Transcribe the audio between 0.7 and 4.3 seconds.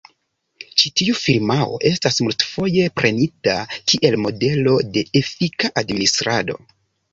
Ĉi tiu firmao estas multfoje prenita kiel